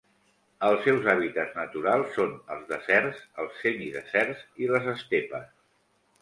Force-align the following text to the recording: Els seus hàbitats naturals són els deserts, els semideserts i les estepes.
Els 0.67 0.79
seus 0.85 1.03
hàbitats 1.11 1.51
naturals 1.59 2.15
són 2.19 2.33
els 2.55 2.63
deserts, 2.71 3.21
els 3.45 3.61
semideserts 3.67 4.43
i 4.65 4.71
les 4.73 4.91
estepes. 4.97 5.47